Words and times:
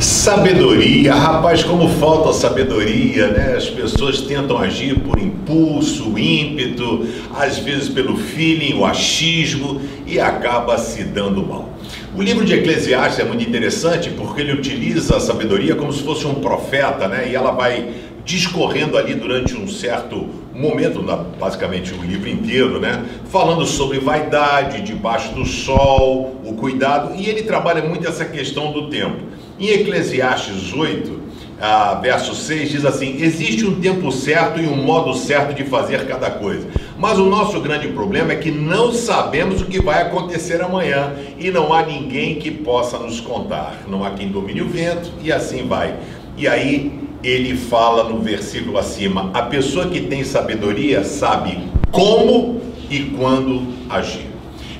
Sabedoria, 0.00 1.14
rapaz, 1.14 1.62
como 1.62 1.86
falta 1.86 2.32
sabedoria, 2.32 3.28
né? 3.28 3.54
As 3.54 3.68
pessoas 3.68 4.22
tentam 4.22 4.56
agir 4.56 4.98
por 5.00 5.18
impulso, 5.18 6.18
ímpeto, 6.18 7.06
às 7.34 7.58
vezes 7.58 7.90
pelo 7.90 8.16
feeling, 8.16 8.78
o 8.78 8.86
achismo 8.86 9.78
e 10.06 10.18
acaba 10.18 10.78
se 10.78 11.04
dando 11.04 11.46
mal. 11.46 11.68
O 12.16 12.22
livro 12.22 12.46
de 12.46 12.54
Eclesiastes 12.54 13.18
é 13.18 13.24
muito 13.24 13.46
interessante 13.46 14.08
porque 14.08 14.40
ele 14.40 14.54
utiliza 14.54 15.18
a 15.18 15.20
sabedoria 15.20 15.74
como 15.74 15.92
se 15.92 16.02
fosse 16.02 16.26
um 16.26 16.36
profeta, 16.36 17.06
né? 17.06 17.28
E 17.30 17.34
ela 17.34 17.50
vai 17.50 17.90
discorrendo 18.24 18.96
ali 18.96 19.14
durante 19.14 19.54
um 19.54 19.68
certo 19.68 20.28
momento, 20.54 21.02
basicamente 21.38 21.94
o 21.94 22.02
livro 22.02 22.28
inteiro, 22.28 22.80
né? 22.80 23.04
Falando 23.30 23.64
sobre 23.66 23.98
vaidade, 23.98 24.82
debaixo 24.82 25.34
do 25.34 25.44
sol, 25.44 26.40
o 26.44 26.54
cuidado, 26.54 27.14
e 27.14 27.26
ele 27.26 27.42
trabalha 27.42 27.82
muito 27.82 28.06
essa 28.06 28.24
questão 28.24 28.72
do 28.72 28.88
tempo. 28.88 29.18
Em 29.58 29.68
Eclesiastes 29.68 30.72
8, 30.72 31.20
ah, 31.60 31.98
verso 32.00 32.34
6, 32.34 32.70
diz 32.70 32.84
assim: 32.84 33.16
Existe 33.20 33.66
um 33.66 33.80
tempo 33.80 34.10
certo 34.10 34.60
e 34.60 34.66
um 34.66 34.76
modo 34.76 35.14
certo 35.14 35.54
de 35.54 35.64
fazer 35.64 36.06
cada 36.06 36.30
coisa. 36.30 36.66
Mas 36.98 37.18
o 37.18 37.26
nosso 37.26 37.60
grande 37.60 37.88
problema 37.88 38.32
é 38.32 38.36
que 38.36 38.50
não 38.50 38.92
sabemos 38.92 39.60
o 39.60 39.66
que 39.66 39.80
vai 39.80 40.02
acontecer 40.02 40.62
amanhã 40.62 41.12
e 41.38 41.50
não 41.50 41.72
há 41.72 41.82
ninguém 41.82 42.36
que 42.36 42.50
possa 42.50 42.98
nos 42.98 43.20
contar. 43.20 43.84
Não 43.88 44.04
há 44.04 44.10
quem 44.10 44.28
domine 44.28 44.62
o 44.62 44.68
vento 44.68 45.10
e 45.22 45.30
assim 45.30 45.66
vai. 45.66 45.94
E 46.36 46.48
aí 46.48 47.09
ele 47.22 47.56
fala 47.56 48.08
no 48.08 48.20
versículo 48.20 48.78
acima: 48.78 49.30
a 49.34 49.42
pessoa 49.42 49.88
que 49.88 50.00
tem 50.00 50.24
sabedoria 50.24 51.04
sabe 51.04 51.58
como 51.90 52.60
e 52.90 53.00
quando 53.16 53.66
agir. 53.88 54.26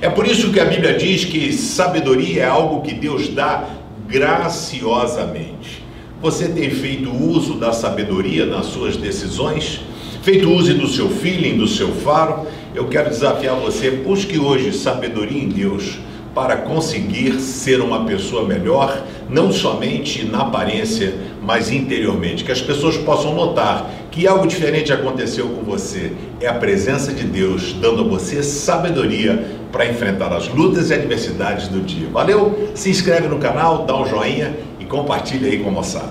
É 0.01 0.09
por 0.09 0.25
isso 0.25 0.51
que 0.51 0.59
a 0.59 0.65
Bíblia 0.65 0.97
diz 0.97 1.25
que 1.25 1.53
sabedoria 1.53 2.43
é 2.43 2.47
algo 2.47 2.81
que 2.81 2.93
Deus 2.93 3.29
dá 3.29 3.69
graciosamente. 4.07 5.83
Você 6.21 6.47
tem 6.49 6.69
feito 6.69 7.11
uso 7.11 7.55
da 7.55 7.71
sabedoria 7.71 8.45
nas 8.45 8.67
suas 8.67 8.97
decisões? 8.97 9.81
Feito 10.21 10.51
uso 10.51 10.73
do 10.75 10.87
seu 10.87 11.09
feeling, 11.09 11.57
do 11.57 11.67
seu 11.67 11.89
faro? 11.89 12.45
Eu 12.75 12.87
quero 12.87 13.09
desafiar 13.09 13.55
você, 13.55 13.91
busque 13.91 14.37
hoje 14.37 14.71
sabedoria 14.71 15.41
em 15.41 15.49
Deus 15.49 15.99
para 16.33 16.57
conseguir 16.57 17.39
ser 17.39 17.81
uma 17.81 18.05
pessoa 18.05 18.45
melhor, 18.45 19.05
não 19.29 19.51
somente 19.51 20.25
na 20.25 20.41
aparência, 20.41 21.13
mas 21.41 21.71
interiormente. 21.71 22.43
Que 22.43 22.51
as 22.51 22.61
pessoas 22.61 22.97
possam 22.97 23.35
notar 23.35 23.89
que 24.11 24.27
algo 24.27 24.47
diferente 24.47 24.91
aconteceu 24.91 25.47
com 25.49 25.63
você. 25.63 26.11
É 26.39 26.47
a 26.47 26.53
presença 26.53 27.13
de 27.13 27.23
Deus 27.23 27.73
dando 27.73 28.01
a 28.01 28.07
você 28.07 28.43
sabedoria 28.43 29.45
para 29.71 29.85
enfrentar 29.85 30.33
as 30.33 30.47
lutas 30.47 30.89
e 30.89 30.93
adversidades 30.93 31.67
do 31.67 31.81
dia. 31.81 32.07
Valeu? 32.11 32.71
Se 32.75 32.89
inscreve 32.89 33.27
no 33.27 33.39
canal, 33.39 33.85
dá 33.85 33.97
um 33.97 34.05
joinha 34.05 34.53
e 34.79 34.85
compartilha 34.85 35.49
aí 35.49 35.59
com 35.59 35.69
a 35.69 35.71
moçada. 35.71 36.09